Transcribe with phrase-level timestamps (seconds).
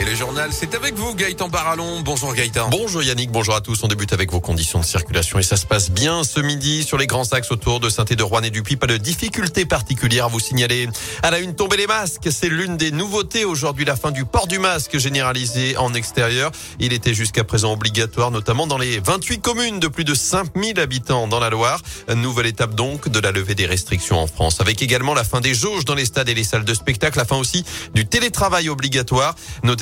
[0.00, 0.12] Et le
[0.50, 2.00] c'est avec vous, Gaëtan Barallon.
[2.00, 2.70] Bonjour Gaëtan.
[2.70, 3.82] Bonjour Yannick, bonjour à tous.
[3.82, 6.96] On débute avec vos conditions de circulation et ça se passe bien ce midi sur
[6.96, 8.76] les grands axes autour de saint de Rouen et du Puy.
[8.76, 10.88] Pas de difficultés particulières à vous signaler.
[11.22, 12.28] À la une, tomber les masques.
[12.30, 16.50] C'est l'une des nouveautés aujourd'hui, la fin du port du masque généralisé en extérieur.
[16.78, 21.28] Il était jusqu'à présent obligatoire, notamment dans les 28 communes de plus de 5000 habitants
[21.28, 21.82] dans la Loire.
[22.14, 24.62] Nouvelle étape donc de la levée des restrictions en France.
[24.62, 27.18] Avec également la fin des jauges dans les stades et les salles de spectacle.
[27.18, 27.64] La fin aussi
[27.94, 29.34] du télétravail obligatoire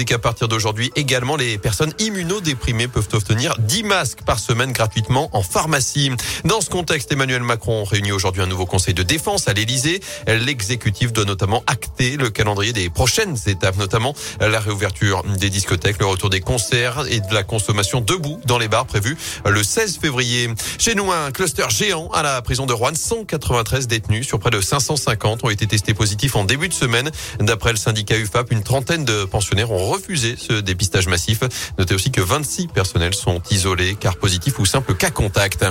[0.08, 5.42] qu'à partir d'aujourd'hui, également, les personnes immunodéprimées peuvent obtenir 10 masques par semaine gratuitement en
[5.42, 6.10] pharmacie.
[6.44, 10.00] Dans ce contexte, Emmanuel Macron réunit aujourd'hui un nouveau conseil de défense à l'Elysée.
[10.26, 16.06] L'exécutif doit notamment acter le calendrier des prochaines étapes, notamment la réouverture des discothèques, le
[16.06, 20.48] retour des concerts et de la consommation debout dans les bars prévus le 16 février.
[20.78, 22.94] Chez nous, un cluster géant à la prison de Rouen.
[22.94, 27.10] 193 détenus sur près de 550 ont été testés positifs en début de semaine.
[27.40, 31.40] D'après le syndicat UFAP, une trentaine de pensionnaires ont refusé ce dépistage massif.
[31.78, 35.64] Notez aussi que 26 personnels sont isolés, car positifs ou simples cas contact.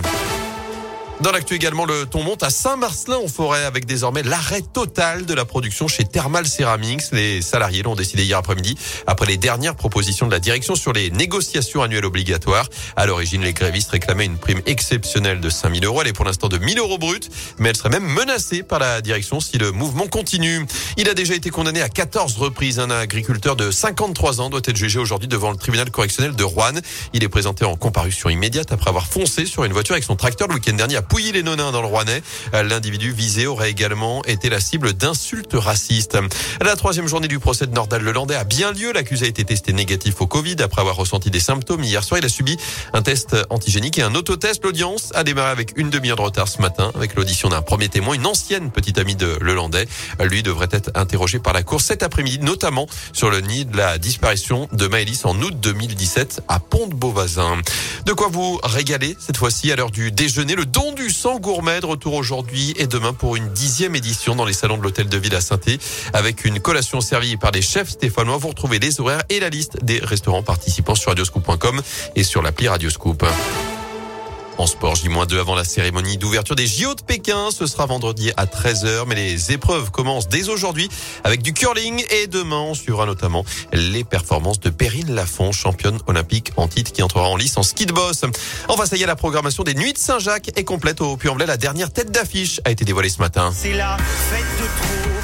[1.19, 5.33] Dans l'actu également, le ton monte à Saint-Marcelin en forêt avec désormais l'arrêt total de
[5.33, 7.11] la production chez Thermal Ceramics.
[7.11, 11.09] Les salariés l'ont décidé hier après-midi après les dernières propositions de la direction sur les
[11.09, 12.69] négociations annuelles obligatoires.
[12.95, 16.03] À l'origine, les grévistes réclamaient une prime exceptionnelle de 5000 euros.
[16.03, 17.19] Elle est pour l'instant de 1000 euros bruts,
[17.57, 20.67] mais elle serait même menacée par la direction si le mouvement continue.
[20.97, 22.77] Il a déjà été condamné à 14 reprises.
[22.77, 26.73] Un agriculteur de 53 ans doit être jugé aujourd'hui devant le tribunal correctionnel de Rouen.
[27.13, 30.47] Il est présenté en comparution immédiate après avoir foncé sur une voiture avec son tracteur
[30.47, 32.21] le week-end dernier les nonins dans le Rouennais.
[32.53, 36.17] L'individu visé aurait également été la cible d'insultes racistes.
[36.61, 38.93] La troisième journée du procès de Nordal Lelandais a bien lieu.
[38.93, 41.83] L'accusé a été testé négatif au Covid après avoir ressenti des symptômes.
[41.83, 42.57] Hier soir, il a subi
[42.93, 44.63] un test antigénique et un autotest.
[44.63, 48.13] L'audience a démarré avec une demi-heure de retard ce matin avec l'audition d'un premier témoin,
[48.13, 49.87] une ancienne petite amie de Lelandais.
[50.23, 53.97] Lui devrait être interrogé par la cour cet après-midi, notamment sur le nid de la
[53.97, 57.57] disparition de Maëlys en août 2017 à Pont-de-Beauvaisin.
[58.05, 60.55] De quoi vous régaler cette fois-ci à l'heure du déjeuner.
[60.55, 64.45] Le don du sang gourmet de retour aujourd'hui et demain pour une dixième édition dans
[64.45, 65.59] les salons de l'hôtel de ville à saint
[66.11, 68.37] avec une collation servie par des chefs stéphanois.
[68.37, 71.81] Vous retrouvez les horaires et la liste des restaurants participants sur radioscoop.com
[72.15, 73.23] et sur l'appli Radioscoop.
[74.57, 77.49] En sport, J-2 avant la cérémonie d'ouverture des JO de Pékin.
[77.51, 80.89] Ce sera vendredi à 13h, mais les épreuves commencent dès aujourd'hui
[81.23, 86.53] avec du curling et demain on suivra notamment les performances de Perrine Lafont, championne olympique
[86.57, 88.23] en titre qui entrera en lice en ski de boss.
[88.67, 91.45] Enfin, ça y est, la programmation des Nuits de Saint-Jacques est complète au Puy-en-Velay.
[91.45, 93.53] La dernière tête d'affiche a été dévoilée ce matin.
[93.55, 95.16] C'est la fête de trop.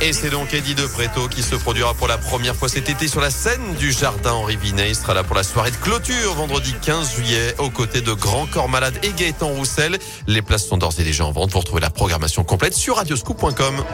[0.00, 3.08] Et c'est donc Eddie De Preto qui se produira pour la première fois cet été
[3.08, 4.90] sur la scène du Jardin Henri Vinet.
[4.90, 8.46] Il sera là pour la soirée de clôture vendredi 15 juillet aux côtés de Grand
[8.46, 9.98] Corps Malade et Gaëtan Roussel.
[10.26, 11.52] Les places sont d'ores et déjà en vente.
[11.52, 13.84] Vous retrouvez la programmation complète sur radioscoop.com.